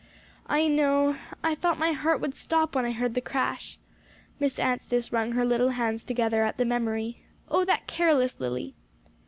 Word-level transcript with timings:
"I 0.47 0.67
know; 0.67 1.15
I 1.43 1.53
thought 1.53 1.77
my 1.77 1.91
heart 1.91 2.21
would 2.21 2.33
stop 2.33 2.73
when 2.73 2.85
I 2.85 2.91
heard 2.91 3.13
the 3.13 3.21
crash." 3.21 3.77
Miss 4.39 4.57
Anstice 4.57 5.11
wrung 5.13 5.33
her 5.33 5.45
little 5.45 5.69
hands 5.69 6.03
together 6.03 6.43
at 6.43 6.57
the 6.57 6.65
memory. 6.65 7.21
"Oh, 7.49 7.63
that 7.65 7.85
careless 7.85 8.39
Lily!" 8.39 8.73